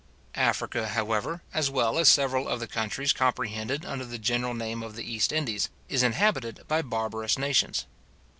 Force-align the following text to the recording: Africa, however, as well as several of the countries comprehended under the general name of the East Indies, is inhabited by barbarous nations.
Africa, 0.33 0.87
however, 0.87 1.43
as 1.53 1.69
well 1.69 1.99
as 1.99 2.09
several 2.09 2.47
of 2.47 2.59
the 2.59 2.65
countries 2.65 3.13
comprehended 3.13 3.85
under 3.85 4.03
the 4.03 4.17
general 4.17 4.55
name 4.55 4.81
of 4.81 4.95
the 4.95 5.03
East 5.03 5.31
Indies, 5.31 5.69
is 5.89 6.01
inhabited 6.01 6.61
by 6.67 6.81
barbarous 6.81 7.37
nations. 7.37 7.85